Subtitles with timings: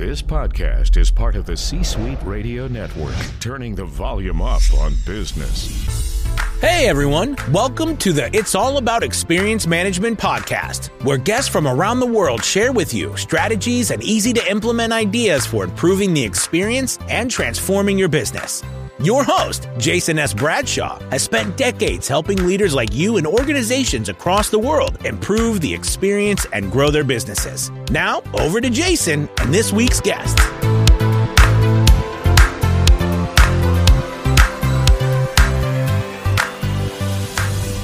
[0.00, 4.94] This podcast is part of the C Suite Radio Network, turning the volume up on
[5.04, 6.24] business.
[6.62, 12.00] Hey everyone, welcome to the It's All About Experience Management podcast, where guests from around
[12.00, 16.98] the world share with you strategies and easy to implement ideas for improving the experience
[17.10, 18.62] and transforming your business.
[19.02, 20.34] Your host, Jason S.
[20.34, 25.72] Bradshaw, has spent decades helping leaders like you and organizations across the world improve the
[25.72, 27.70] experience and grow their businesses.
[27.90, 30.38] Now, over to Jason and this week's guest.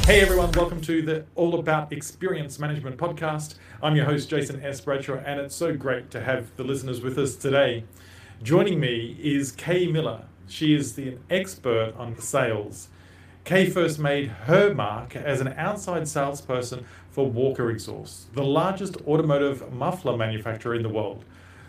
[0.04, 3.54] Hey everyone, welcome to the All About Experience Management podcast.
[3.82, 4.82] I'm your host, Jason S.
[4.82, 7.84] Bradshaw, and it's so great to have the listeners with us today.
[8.42, 10.24] Joining me is Kay Miller.
[10.48, 12.88] She is the expert on sales.
[13.44, 19.72] Kay first made her mark as an outside salesperson for Walker Exhaust, the largest automotive
[19.72, 21.24] muffler manufacturer in the world.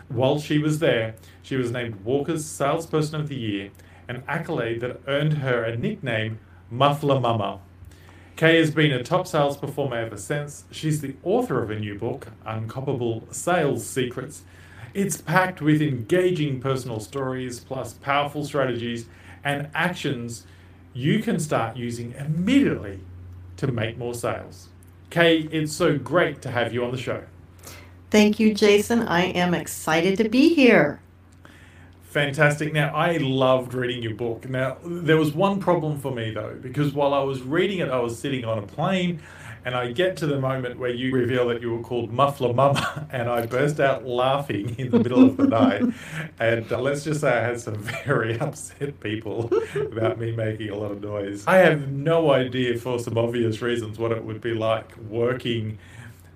[0.08, 3.70] While she was there, she was named Walker's Salesperson of the Year,
[4.08, 6.38] an accolade that earned her a nickname,
[6.70, 7.60] Muffler Mama.
[8.36, 10.64] Kay has been a top sales performer ever since.
[10.70, 14.42] She's the author of a new book, Uncopyable Sales Secrets.
[14.94, 19.06] It's packed with engaging personal stories, plus powerful strategies
[19.44, 20.46] and actions
[20.94, 23.00] you can start using immediately
[23.58, 24.68] to make more sales.
[25.10, 27.22] Kay, it's so great to have you on the show.
[28.10, 29.02] Thank you, Jason.
[29.02, 31.00] I am excited to be here.
[32.02, 32.72] Fantastic.
[32.72, 34.48] Now, I loved reading your book.
[34.48, 37.98] Now, there was one problem for me though, because while I was reading it, I
[38.00, 39.20] was sitting on a plane
[39.68, 43.06] and I get to the moment where you reveal that you were called Muffler Mama,
[43.12, 45.82] and I burst out laughing in the middle of the night.
[46.40, 47.74] And uh, let's just say I had some
[48.06, 51.44] very upset people about me making a lot of noise.
[51.46, 55.76] I have no idea, for some obvious reasons, what it would be like working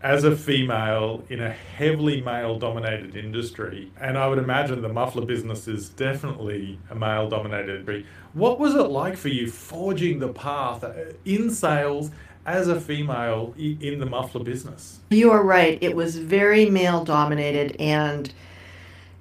[0.03, 5.25] as a female in a heavily male dominated industry, and I would imagine the muffler
[5.25, 8.07] business is definitely a male dominated industry.
[8.35, 10.85] What was it like for you forging the path
[11.25, 12.11] in sales
[12.47, 14.99] as a female in the muffler business?
[15.11, 15.79] You are right.
[15.81, 18.33] It was very male dominated and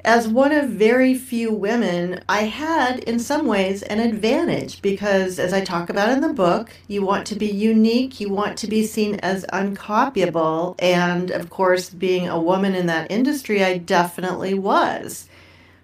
[0.03, 5.53] as one of very few women, I had, in some ways, an advantage because, as
[5.53, 8.83] I talk about in the book, you want to be unique, you want to be
[8.83, 10.75] seen as uncopyable.
[10.79, 15.29] And of course, being a woman in that industry, I definitely was.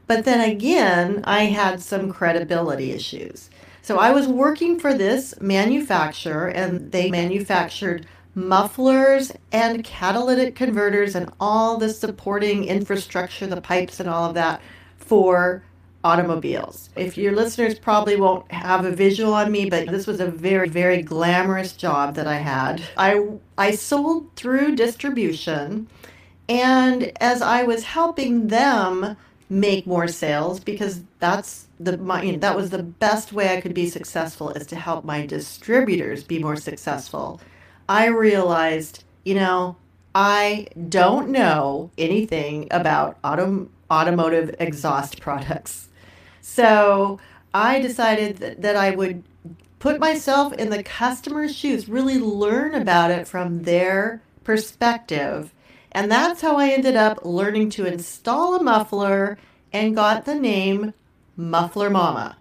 [0.07, 3.51] But then again, I had some credibility issues.
[3.87, 8.05] So I was working for this manufacturer, and they manufactured
[8.35, 14.61] mufflers and catalytic converters and all the supporting infrastructure, the pipes and all of that
[14.97, 15.63] for
[16.03, 16.89] automobiles.
[16.97, 20.67] If your listeners probably won't have a visual on me, but this was a very,
[20.67, 22.81] very glamorous job that I had.
[22.97, 23.25] I,
[23.57, 25.87] I sold through distribution,
[26.49, 29.15] and as I was helping them
[29.50, 33.62] make more sales, because that's the my, you know, that was the best way I
[33.62, 37.40] could be successful is to help my distributors be more successful
[37.90, 39.78] I realized, you know,
[40.13, 45.88] I don't know anything about autom- automotive exhaust products.
[46.41, 47.19] So
[47.53, 49.24] I decided that, that I would
[49.79, 55.53] put myself in the customer's shoes, really learn about it from their perspective.
[55.97, 59.40] And that's how I ended up learning to install a muffler
[59.74, 60.94] and got the name
[61.35, 62.38] Muffler Mama.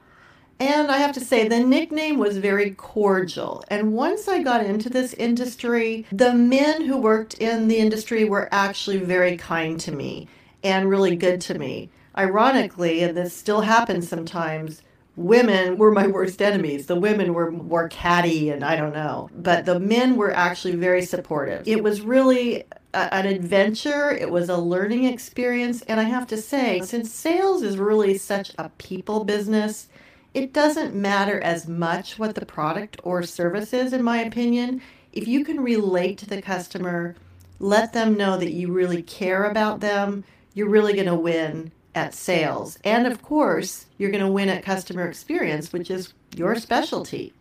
[0.60, 3.64] And I have to say, the nickname was very cordial.
[3.68, 8.50] And once I got into this industry, the men who worked in the industry were
[8.52, 10.28] actually very kind to me
[10.62, 11.88] and really good to me.
[12.18, 14.82] Ironically, and this still happens sometimes,
[15.16, 16.88] women were my worst enemies.
[16.88, 19.30] The women were more catty and I don't know.
[19.34, 21.66] But the men were actually very supportive.
[21.66, 22.64] It was really
[22.96, 25.82] an adventure, it was a learning experience.
[25.82, 29.88] And I have to say, since sales is really such a people business,
[30.34, 34.82] it doesn't matter as much what the product or service is, in my opinion.
[35.12, 37.16] If you can relate to the customer,
[37.58, 40.24] let them know that you really care about them,
[40.54, 42.78] you're really going to win at sales.
[42.84, 47.32] And of course, you're going to win at customer experience, which is your specialty.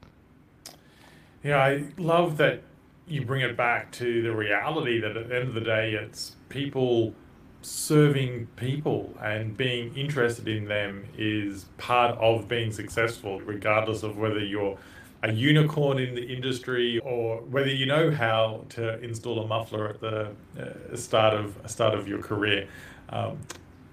[1.43, 2.63] Yeah, I love that
[3.07, 6.35] you bring it back to the reality that at the end of the day, it's
[6.49, 7.13] people
[7.61, 14.39] serving people and being interested in them is part of being successful, regardless of whether
[14.39, 14.77] you're
[15.23, 19.99] a unicorn in the industry or whether you know how to install a muffler at
[19.99, 20.29] the
[20.59, 22.67] uh, start of start of your career.
[23.09, 23.39] Um,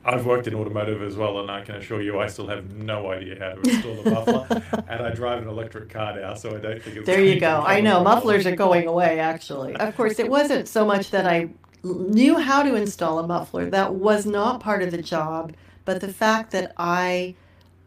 [0.04, 3.10] I've worked in automotive as well, and I can assure you, I still have no
[3.12, 4.62] idea how to install a muffler.
[4.88, 7.06] and I drive an electric car now, so I don't think it's.
[7.06, 7.62] There you go.
[7.64, 9.20] I know mufflers are going away.
[9.20, 11.50] Actually, of course, it wasn't so much that I
[11.84, 13.70] knew how to install a muffler.
[13.70, 15.54] That was not part of the job,
[15.84, 17.36] but the fact that I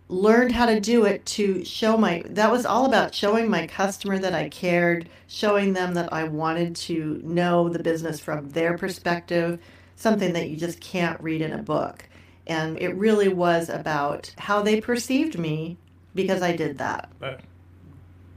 [0.07, 4.19] learned how to do it to show my that was all about showing my customer
[4.19, 9.59] that I cared, showing them that I wanted to know the business from their perspective,
[9.95, 12.07] something that you just can't read in a book.
[12.47, 15.77] And it really was about how they perceived me
[16.13, 17.09] because I did that.
[17.21, 17.37] I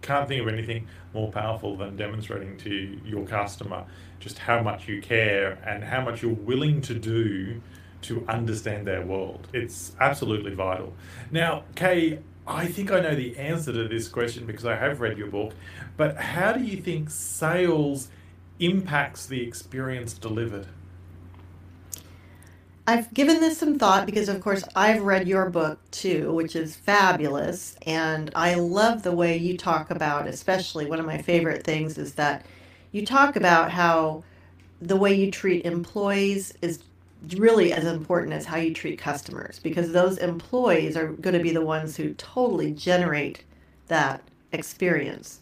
[0.00, 3.84] can't think of anything more powerful than demonstrating to your customer
[4.20, 7.60] just how much you care and how much you're willing to do
[8.02, 9.48] to understand their world.
[9.52, 10.94] It's absolutely vital.
[11.30, 15.18] Now, Kay, I think I know the answer to this question because I have read
[15.18, 15.52] your book,
[15.96, 18.08] but how do you think sales
[18.58, 20.66] impacts the experience delivered?
[22.88, 26.74] I've given this some thought because, of course, I've read your book too, which is
[26.74, 27.76] fabulous.
[27.86, 32.14] And I love the way you talk about, especially one of my favorite things is
[32.14, 32.46] that
[32.90, 34.24] you talk about how
[34.80, 36.82] the way you treat employees is
[37.36, 41.52] really as important as how you treat customers because those employees are going to be
[41.52, 43.44] the ones who totally generate
[43.88, 45.40] that experience.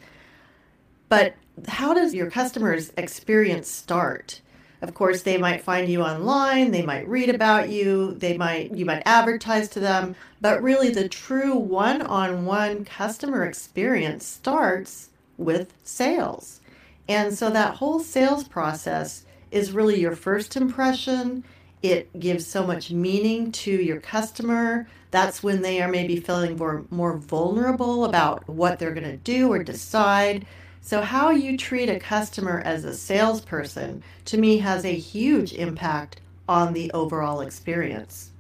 [1.09, 1.37] But
[1.69, 4.41] how does your customer's experience start?
[4.87, 8.85] Of course, they might find you online, they might read about you, they might you
[8.85, 16.61] might advertise to them, but really the true one-on-one customer experience starts with sales.
[17.09, 21.43] And so that whole sales process is really your first impression.
[21.83, 24.89] It gives so much meaning to your customer.
[25.11, 29.53] That's when they are maybe feeling more, more vulnerable about what they're going to do
[29.53, 30.47] or decide.
[30.87, 36.21] So, how you treat a customer as a salesperson to me has a huge impact
[36.49, 38.31] on the overall experience.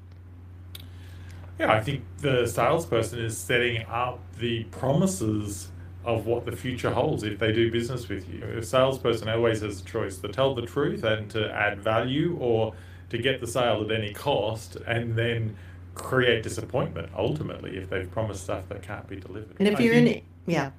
[1.58, 5.70] Yeah, I think the salesperson is setting up the promises
[6.04, 8.44] of what the future holds if they do business with you.
[8.44, 12.74] A salesperson always has a choice to tell the truth and to add value or
[13.10, 15.56] to get the sale at any cost and then
[15.96, 19.56] create disappointment ultimately if they've promised stuff that can't be delivered.
[19.58, 20.70] And if you're in, yeah,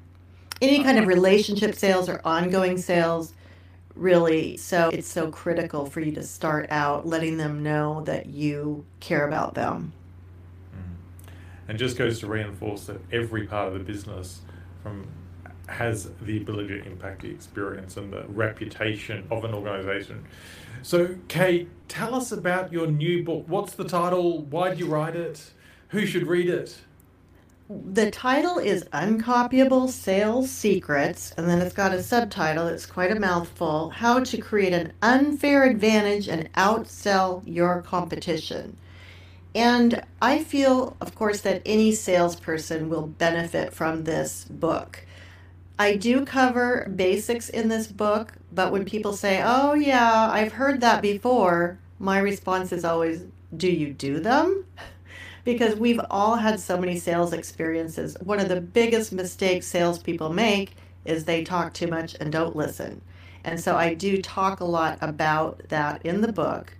[0.62, 3.33] any kind of relationship sales or ongoing sales,
[3.95, 8.86] really, so it's so critical for you to start out letting them know that you
[9.00, 9.94] care about them.
[10.75, 11.30] Mm.
[11.69, 14.42] And just goes to reinforce that every part of the business
[14.83, 15.07] from
[15.68, 20.25] has the ability to impact the experience and the reputation of an organization.
[20.81, 23.44] So, Kay, tell us about your new book.
[23.48, 24.44] What's the title?
[24.44, 25.51] Why did you write it?
[25.89, 26.77] Who should read it?
[27.69, 32.68] The title is Uncopyable Sales Secrets, and then it's got a subtitle.
[32.68, 38.78] It's quite a mouthful How to Create an Unfair Advantage and Outsell Your Competition.
[39.54, 45.06] And I feel, of course, that any salesperson will benefit from this book.
[45.78, 50.80] I do cover basics in this book, but when people say, oh, yeah, I've heard
[50.81, 53.25] that before, my response is always,
[53.56, 54.66] do you do them?
[55.47, 58.17] Because we've all had so many sales experiences.
[58.21, 63.01] One of the biggest mistakes salespeople make is they talk too much and don't listen.
[63.45, 66.75] And so I do talk a lot about that in the book.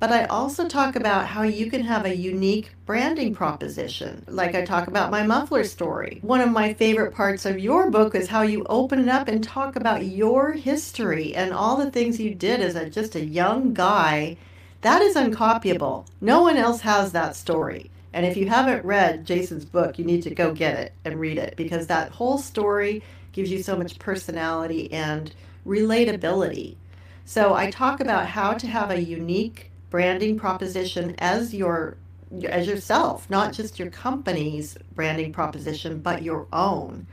[0.00, 4.24] But I also talk about how you can have a unique branding proposition.
[4.26, 6.18] Like I talk about my muffler story.
[6.22, 9.44] One of my favorite parts of your book is how you open it up and
[9.44, 13.74] talk about your history and all the things you did as a, just a young
[13.74, 14.38] guy.
[14.80, 16.08] That is uncopyable.
[16.20, 17.92] No one else has that story.
[18.12, 21.38] And if you haven't read Jason's book, you need to go get it and read
[21.38, 25.34] it because that whole story gives you so much personality and
[25.66, 26.76] relatability.
[27.24, 31.96] So I talk about how to have a unique branding proposition as your
[32.44, 37.06] as yourself, not just your company's branding proposition, but your own.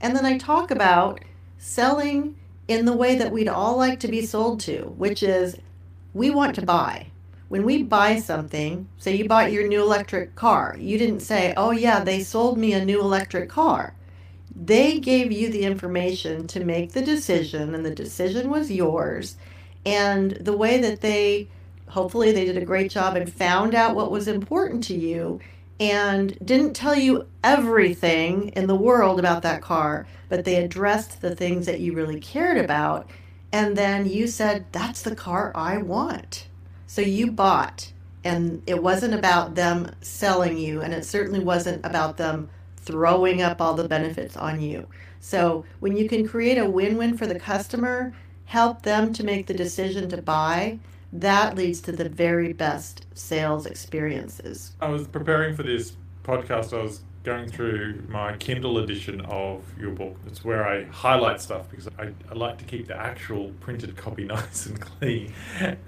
[0.00, 1.20] And then I talk about
[1.58, 5.56] selling in the way that we'd all like to be sold to, which is
[6.14, 7.06] we want to buy
[7.48, 11.70] when we buy something, say you bought your new electric car, you didn't say, oh,
[11.70, 13.94] yeah, they sold me a new electric car.
[14.54, 19.36] They gave you the information to make the decision, and the decision was yours.
[19.84, 21.48] And the way that they,
[21.88, 25.40] hopefully, they did a great job and found out what was important to you
[25.78, 31.36] and didn't tell you everything in the world about that car, but they addressed the
[31.36, 33.08] things that you really cared about.
[33.52, 36.48] And then you said, that's the car I want.
[36.86, 37.92] So you bought,
[38.24, 43.60] and it wasn't about them selling you, and it certainly wasn't about them throwing up
[43.60, 44.86] all the benefits on you.
[45.20, 48.12] So when you can create a win win for the customer,
[48.44, 50.78] help them to make the decision to buy,
[51.12, 54.72] that leads to the very best sales experiences.
[54.80, 59.90] I was preparing for this podcast, I was going through my Kindle edition of your
[59.90, 60.16] book.
[60.28, 64.24] It's where I highlight stuff because I, I like to keep the actual printed copy
[64.36, 65.34] nice and clean.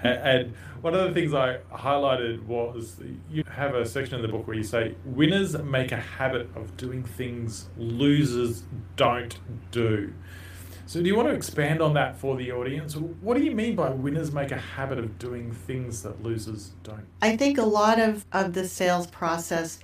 [0.02, 2.96] and one of the things I highlighted was
[3.30, 6.76] you have a section in the book where you say winners make a habit of
[6.76, 8.64] doing things losers
[8.96, 9.38] don't
[9.70, 10.12] do.
[10.86, 12.96] So, do you want to expand on that for the audience?
[12.96, 17.06] What do you mean by winners make a habit of doing things that losers don't?
[17.20, 19.80] I think a lot of, of the sales process,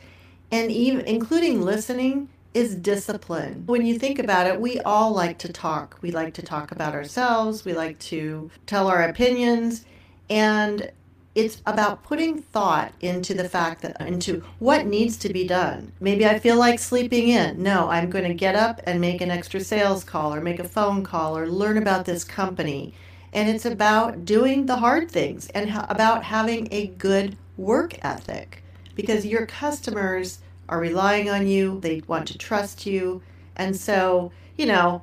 [0.55, 3.65] and even including listening, is discipline.
[3.67, 5.99] When you think about it, we all like to talk.
[6.01, 9.85] We like to talk about ourselves, we like to tell our opinions,
[10.31, 10.93] and
[11.35, 15.91] it's about putting thought into the fact that into what needs to be done.
[15.99, 17.61] Maybe I feel like sleeping in.
[17.61, 20.69] No, I'm going to get up and make an extra sales call or make a
[20.69, 22.95] phone call or learn about this company.
[23.33, 28.63] And it's about doing the hard things and about having a good work ethic
[28.95, 33.23] because your customers are relying on you, they want to trust you.
[33.57, 35.03] And so, you know,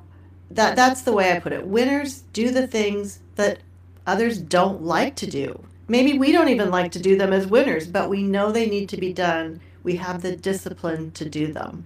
[0.50, 1.66] that that's the way I put it.
[1.66, 3.60] Winners do the things that
[4.06, 7.86] others don't like to do Maybe we don't even like to do them as winners,
[7.86, 9.60] but we know they need to be done.
[9.82, 11.84] We have the discipline to do them.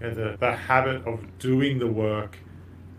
[0.00, 2.38] Yeah, the, the habit of doing the work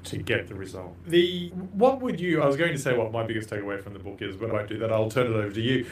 [0.05, 0.95] to get the result.
[1.07, 2.41] The what would you?
[2.41, 4.53] I was going to say what my biggest takeaway from the book is, but I
[4.53, 4.91] won't do that.
[4.91, 5.83] I'll turn it over to you.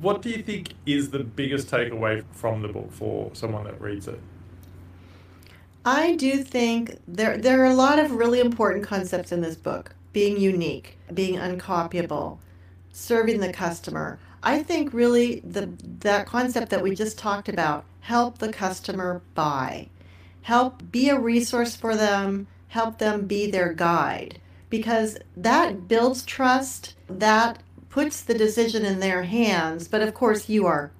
[0.00, 4.08] What do you think is the biggest takeaway from the book for someone that reads
[4.08, 4.20] it?
[5.84, 9.94] I do think there there are a lot of really important concepts in this book.
[10.12, 12.38] Being unique, being uncopyable,
[12.92, 14.18] serving the customer.
[14.42, 15.70] I think really the
[16.00, 19.88] that concept that we just talked about, help the customer buy.
[20.42, 26.94] Help be a resource for them, help them be their guide because that builds trust,
[27.08, 30.90] that puts the decision in their hands, but of course you are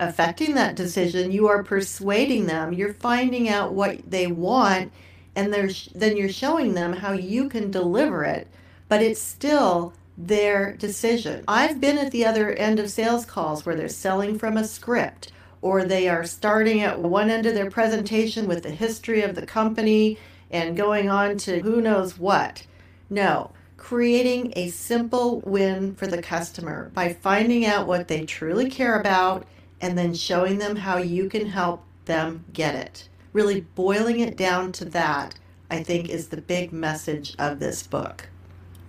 [0.00, 4.92] affecting that decision, you are persuading them, you're finding out what they want
[5.34, 8.48] and then you're showing them how you can deliver it,
[8.88, 11.42] but it's still their decision.
[11.48, 15.32] I've been at the other end of sales calls where they're selling from a script
[15.62, 19.46] or they are starting at one end of their presentation with the history of the
[19.46, 20.18] company
[20.52, 22.66] and going on to who knows what.
[23.10, 29.00] No, creating a simple win for the customer by finding out what they truly care
[29.00, 29.44] about
[29.80, 33.08] and then showing them how you can help them get it.
[33.32, 35.34] Really boiling it down to that,
[35.70, 38.28] I think, is the big message of this book.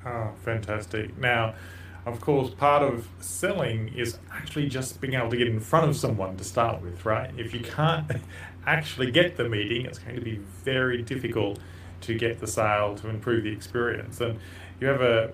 [0.06, 1.18] Oh, fantastic.
[1.18, 1.56] Now,
[2.06, 5.96] of course, part of selling is actually just being able to get in front of
[5.96, 7.32] someone to start with, right?
[7.38, 8.12] If you can't
[8.68, 11.60] actually get the meeting, it's going to be very difficult
[12.02, 14.20] to get the sale to improve the experience.
[14.20, 14.40] And
[14.80, 15.34] you have a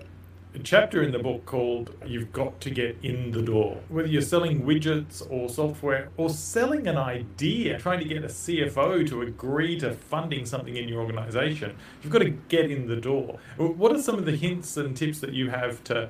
[0.54, 3.80] a chapter in the book called You've Got to Get in the Door.
[3.88, 9.06] Whether you're selling widgets or software or selling an idea, trying to get a CFO
[9.08, 13.38] to agree to funding something in your organization, you've got to get in the door.
[13.58, 16.08] What are some of the hints and tips that you have to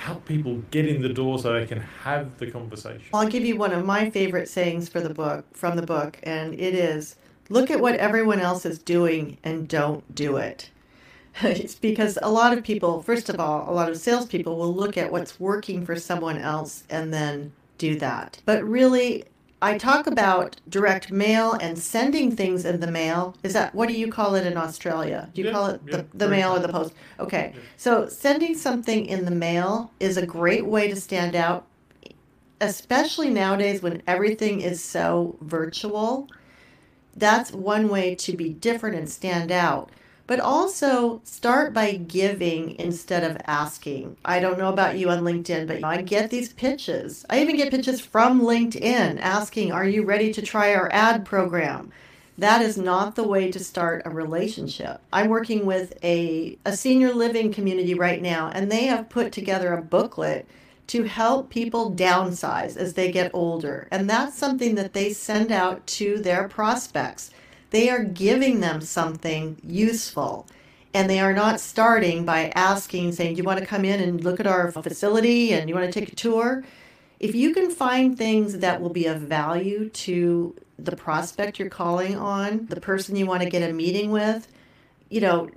[0.00, 3.02] help people get in the door so they can have the conversation?
[3.12, 6.54] I'll give you one of my favorite sayings for the book from the book, and
[6.54, 7.16] it is
[7.50, 10.70] look at what everyone else is doing and don't do it.
[11.42, 14.96] it's because a lot of people, first of all, a lot of salespeople will look
[14.96, 18.40] at what's working for someone else and then do that.
[18.46, 19.24] But really,
[19.62, 23.36] I talk about direct mail and sending things in the mail.
[23.42, 25.28] Is that what do you call it in Australia?
[25.34, 26.94] Do you yeah, call it yeah, the, the mail or the post?
[27.18, 27.52] Okay.
[27.54, 27.60] Yeah.
[27.76, 31.66] So sending something in the mail is a great way to stand out,
[32.60, 36.28] especially nowadays when everything is so virtual.
[37.14, 39.90] That's one way to be different and stand out
[40.30, 44.16] but also start by giving instead of asking.
[44.24, 47.26] I don't know about you on LinkedIn, but I get these pitches.
[47.28, 51.90] I even get pitches from LinkedIn asking, Are you ready to try our ad program?
[52.38, 55.00] That is not the way to start a relationship.
[55.12, 59.74] I'm working with a, a senior living community right now, and they have put together
[59.74, 60.46] a booklet
[60.86, 63.88] to help people downsize as they get older.
[63.90, 67.32] And that's something that they send out to their prospects
[67.70, 70.46] they are giving them something useful.
[70.92, 74.24] And they are not starting by asking, saying, Do you want to come in and
[74.24, 76.64] look at our facility and you want to take a tour?
[77.20, 82.16] If you can find things that will be of value to the prospect you're calling
[82.16, 84.48] on, the person you want to get a meeting with,
[85.10, 85.50] you know,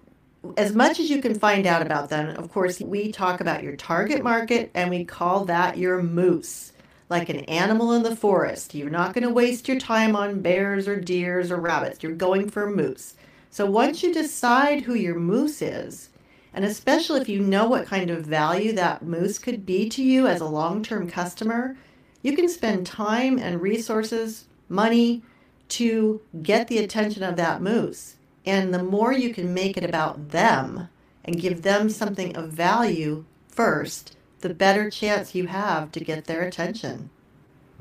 [0.58, 3.78] as much as you can find out about them, of course, we talk about your
[3.78, 6.73] target market and we call that your moose
[7.14, 8.74] like an animal in the forest.
[8.74, 12.02] You're not going to waste your time on bears or deers or rabbits.
[12.02, 13.14] You're going for a moose.
[13.52, 16.10] So once you decide who your moose is,
[16.56, 20.26] and especially if you know what kind of value that moose could be to you
[20.26, 21.78] as a long term customer,
[22.24, 25.22] you can spend time and resources, money
[25.70, 28.16] to get the attention of that moose.
[28.44, 30.90] And the more you can make it about them
[31.24, 36.42] and give them something of value first, the better chance you have to get their
[36.42, 37.10] attention.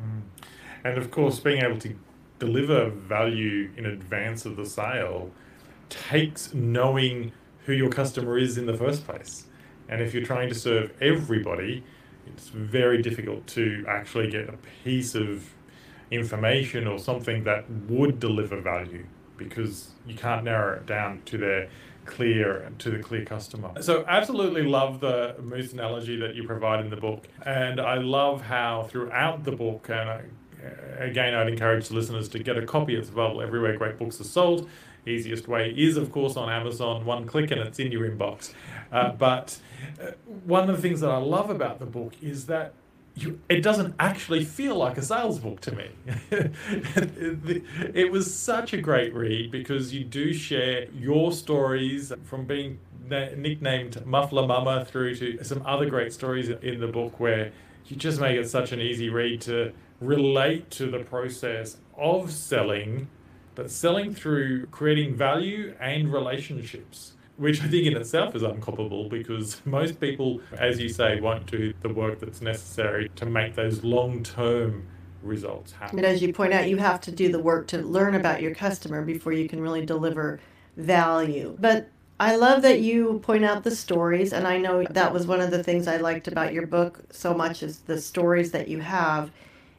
[0.00, 0.23] Mm.
[0.85, 1.95] And of course, being able to
[2.38, 5.31] deliver value in advance of the sale
[5.88, 7.33] takes knowing
[7.66, 9.47] who your customer is in the first place.
[9.88, 11.85] And if you're trying to serve everybody,
[12.26, 15.52] it's very difficult to actually get a piece of
[16.11, 21.69] information or something that would deliver value because you can't narrow it down to their
[22.04, 23.71] clear to the clear customer.
[23.80, 28.42] So absolutely love the moose analogy that you provide in the book and I love
[28.42, 30.23] how throughout the book and I,
[30.99, 34.25] again I'd encourage the listeners to get a copy it's available everywhere great books are
[34.25, 34.68] sold.
[35.06, 37.04] Easiest way is of course on Amazon.
[37.04, 38.52] One click and it's in your inbox.
[38.90, 39.59] Uh, but
[40.00, 40.12] uh,
[40.44, 42.75] one of the things that I love about the book is that
[43.14, 45.90] you, it doesn't actually feel like a sales book to me.
[47.95, 52.78] it was such a great read because you do share your stories from being
[53.09, 57.52] nicknamed Muffler Mama through to some other great stories in the book where
[57.87, 63.09] you just make it such an easy read to relate to the process of selling,
[63.54, 69.61] but selling through creating value and relationships which I think in itself is uncopyable because
[69.65, 74.23] most people, as you say, won't do the work that's necessary to make those long
[74.23, 74.87] term
[75.23, 75.97] results happen.
[75.97, 78.55] But as you point out, you have to do the work to learn about your
[78.55, 80.41] customer before you can really deliver
[80.77, 81.57] value.
[81.59, 81.89] But
[82.21, 85.51] I love that you point out the stories, and I know that was one of
[85.51, 89.31] the things I liked about your book so much is the stories that you have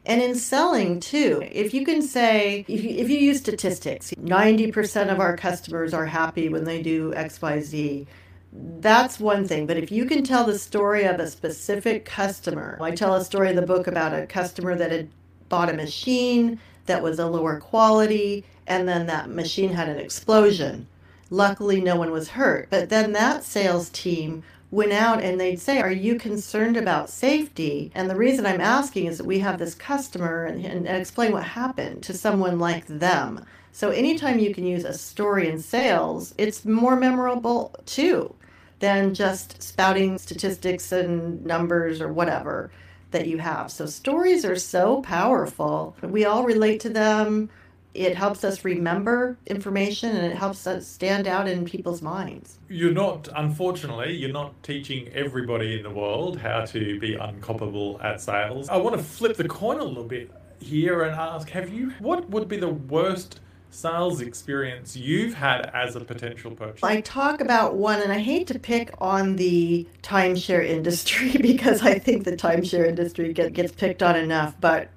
[0.06, 5.10] and in selling too, if you can say, if you, if you use statistics, 90%
[5.10, 8.06] of our customers are happy when they do XYZ,
[8.52, 9.66] that's one thing.
[9.66, 13.48] But if you can tell the story of a specific customer, I tell a story
[13.48, 15.08] in the book about a customer that had
[15.48, 20.86] bought a machine that was a lower quality, and then that machine had an explosion.
[21.30, 22.68] Luckily, no one was hurt.
[22.70, 24.42] But then that sales team
[24.74, 27.92] went out and they'd say, Are you concerned about safety?
[27.94, 31.32] And the reason I'm asking is that we have this customer and, and, and explain
[31.32, 33.44] what happened to someone like them.
[33.72, 38.34] So anytime you can use a story in sales, it's more memorable too
[38.80, 42.70] than just spouting statistics and numbers or whatever
[43.12, 43.70] that you have.
[43.70, 45.96] So stories are so powerful.
[46.02, 47.48] We all relate to them
[47.94, 52.58] it helps us remember information and it helps us stand out in people's minds.
[52.68, 58.20] You're not, unfortunately, you're not teaching everybody in the world how to be uncopyable at
[58.20, 58.68] sales.
[58.68, 62.28] I want to flip the coin a little bit here and ask have you, what
[62.30, 66.86] would be the worst sales experience you've had as a potential purchaser?
[66.86, 71.98] I talk about one, and I hate to pick on the timeshare industry because I
[71.98, 74.90] think the timeshare industry get, gets picked on enough, but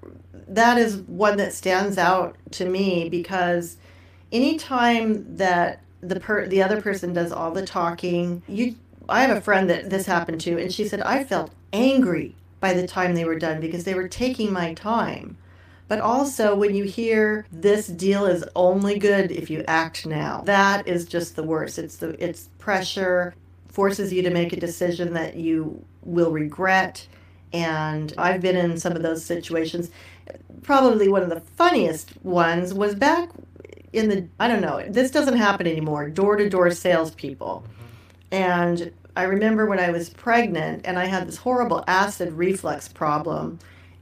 [0.48, 3.78] that is one that stands out to me because
[4.32, 8.76] anytime that the per the other person does all the talking, you
[9.10, 12.74] I have a friend that this happened to and she said I felt angry by
[12.74, 15.38] the time they were done because they were taking my time.
[15.88, 20.42] But also when you hear this deal is only good if you act now.
[20.46, 21.80] That is just the worst.
[21.80, 23.34] It's the it's pressure
[23.70, 27.08] forces you to make a decision that you will regret
[27.54, 29.90] and I've been in some of those situations
[30.64, 33.30] probably one of the funniest ones was back
[33.94, 37.64] in the I don't know this doesn't happen anymore door to door salespeople,
[38.32, 43.58] and I remember when I was pregnant and I had this horrible acid reflux problem.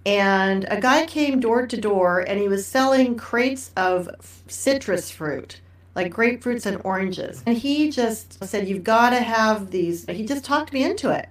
[0.05, 4.09] And a guy came door to door and he was selling crates of
[4.47, 5.61] citrus fruit,
[5.95, 7.41] like grapefruits and oranges.
[7.45, 10.05] And he just said, You've got to have these.
[10.05, 11.29] He just talked me into it.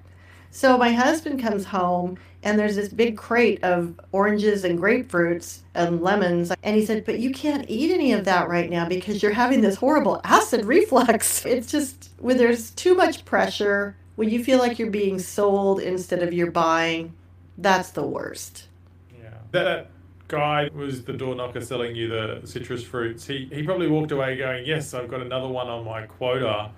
[0.50, 6.02] So my husband comes home and there's this big crate of oranges and grapefruits and
[6.02, 6.52] lemons.
[6.62, 9.62] And he said, But you can't eat any of that right now because you're having
[9.62, 11.44] this horrible acid reflux.
[11.54, 16.22] It's just when there's too much pressure, when you feel like you're being sold instead
[16.22, 17.14] of you're buying,
[17.58, 18.66] that's the worst.
[19.22, 19.30] Yeah.
[19.52, 19.90] That
[20.28, 23.26] guy was the door knocker selling you the citrus fruits.
[23.26, 26.70] He, he probably walked away going, Yes, I've got another one on my quota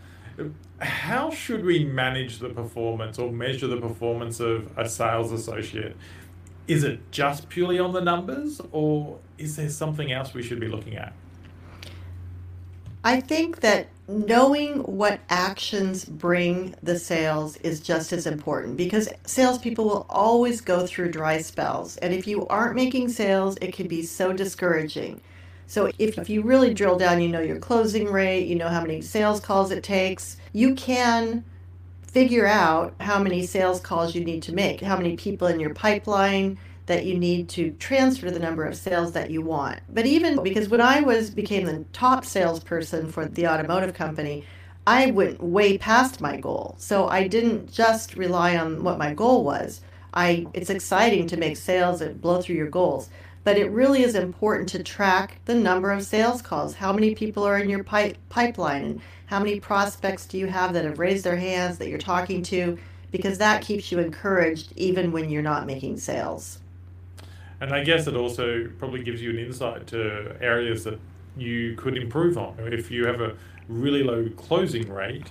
[0.80, 5.96] how should we manage the performance or measure the performance of a sales associate?
[6.68, 10.68] Is it just purely on the numbers, or is there something else we should be
[10.68, 11.12] looking at?
[13.04, 19.84] I think that knowing what actions bring the sales is just as important because salespeople
[19.84, 21.96] will always go through dry spells.
[21.98, 25.20] And if you aren't making sales, it can be so discouraging.
[25.66, 28.80] So if, if you really drill down, you know your closing rate, you know how
[28.80, 31.44] many sales calls it takes, you can
[32.02, 35.74] figure out how many sales calls you need to make, how many people in your
[35.74, 39.80] pipeline that you need to transfer the number of sales that you want.
[39.92, 44.44] But even because when I was became the top salesperson for the automotive company,
[44.86, 46.76] I went way past my goal.
[46.78, 49.80] So I didn't just rely on what my goal was.
[50.14, 53.10] I it's exciting to make sales and blow through your goals,
[53.46, 56.74] but it really is important to track the number of sales calls.
[56.74, 60.72] How many people are in your pipe, pipeline and how many prospects do you have
[60.72, 62.76] that have raised their hands that you're talking to
[63.12, 66.58] because that keeps you encouraged even when you're not making sales.
[67.60, 70.98] And I guess it also probably gives you an insight to areas that
[71.36, 72.56] you could improve on.
[72.58, 73.36] If you have a
[73.68, 75.30] really low closing rate,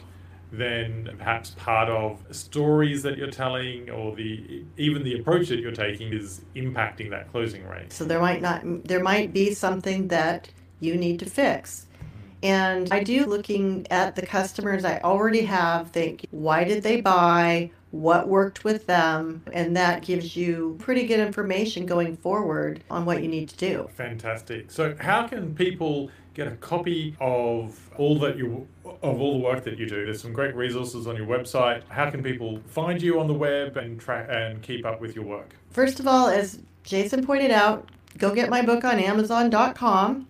[0.57, 5.71] then perhaps part of stories that you're telling or the even the approach that you're
[5.71, 7.91] taking is impacting that closing rate.
[7.91, 11.87] So there might not there might be something that you need to fix.
[12.43, 17.71] And I do looking at the customers I already have think why did they buy?
[17.95, 23.23] what worked with them, and that gives you pretty good information going forward on what
[23.23, 23.89] you need to do.
[23.95, 24.69] Fantastic.
[24.69, 28.67] So, how can people get a copy of all that you
[29.01, 30.05] of all the work that you do?
[30.05, 31.83] There's some great resources on your website.
[31.87, 35.25] How can people find you on the web and track and keep up with your
[35.25, 35.55] work?
[35.71, 40.27] First of all, as Jason pointed out, go get my book on Amazon.com.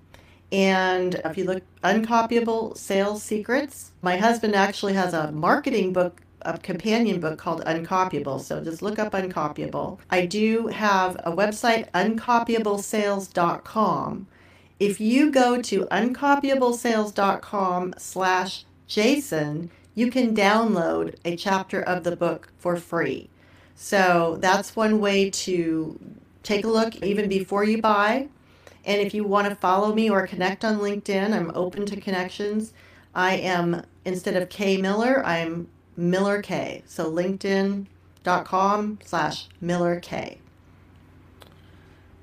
[0.52, 6.58] And if you look, Uncopyable Sales Secrets, my husband actually has a marketing book a
[6.60, 8.40] companion book called Uncopyable.
[8.40, 9.98] So just look up Uncopyable.
[10.10, 14.28] I do have a website, uncopyablesales.com.
[14.80, 22.52] If you go to uncopyablesales.com slash Jason, you can download a chapter of the book
[22.58, 23.30] for free.
[23.76, 25.98] So that's one way to
[26.44, 28.28] take a look even before you buy.
[28.84, 32.74] And if you want to follow me or connect on LinkedIn, I'm open to connections.
[33.16, 36.84] I am, instead of K Miller, I'm Miller K.
[36.86, 40.42] So linkedin.com slash Miller K.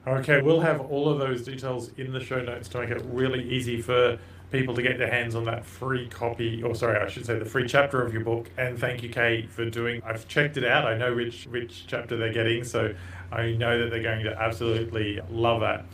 [0.07, 3.49] Okay, we'll have all of those details in the show notes to make it really
[3.49, 4.19] easy for
[4.51, 7.45] people to get their hands on that free copy, or sorry, I should say the
[7.45, 8.51] free chapter of your book.
[8.59, 10.03] And thank you, Kay, for doing.
[10.05, 10.87] I've checked it out.
[10.87, 12.95] I know which which chapter they're getting, so
[13.31, 15.87] I know that they're going to absolutely love that.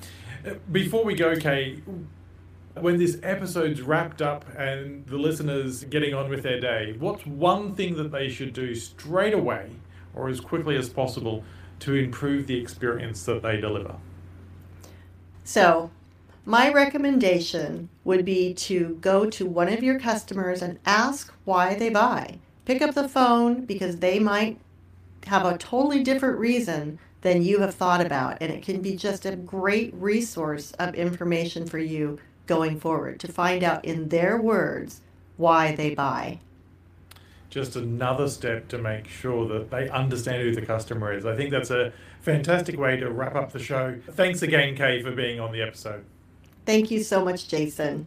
[0.73, 1.83] Before we go, Kay,
[2.75, 7.75] when this episode's wrapped up and the listeners getting on with their day, what's one
[7.75, 9.71] thing that they should do straight away
[10.15, 11.45] or as quickly as possible
[11.81, 13.97] to improve the experience that they deliver?
[15.45, 15.91] So,
[16.45, 21.91] my recommendation would be to go to one of your customers and ask why they
[21.91, 22.39] buy.
[22.65, 24.59] Pick up the phone because they might
[25.27, 29.27] have a totally different reason than you have thought about, and it can be just
[29.27, 35.03] a great resource of information for you going forward to find out in their words
[35.37, 36.41] why they buy.
[37.59, 41.27] Just another step to make sure that they understand who the customer is.
[41.27, 43.99] I think that's a fantastic way to wrap up the show.
[44.13, 46.05] Thanks again, Kay, for being on the episode.
[46.67, 48.07] Thank you so much, Jason.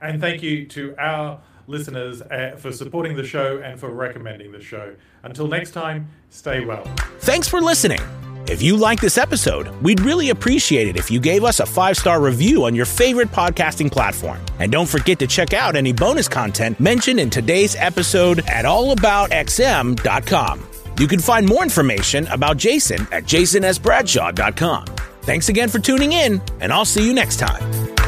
[0.00, 4.60] And thank you to our listeners uh, for supporting the show and for recommending the
[4.60, 4.96] show.
[5.22, 6.82] Until next time, stay well.
[7.20, 8.00] Thanks for listening.
[8.46, 11.96] If you like this episode, we'd really appreciate it if you gave us a five
[11.96, 14.38] star review on your favorite podcasting platform.
[14.58, 20.68] And don't forget to check out any bonus content mentioned in today's episode at allaboutxm.com.
[20.98, 24.84] You can find more information about Jason at jasonsbradshaw.com.
[25.22, 28.03] Thanks again for tuning in, and I'll see you next time.